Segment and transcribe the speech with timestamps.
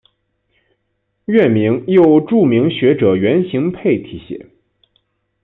[1.25, 4.47] 院名又著名学者袁行霈题写。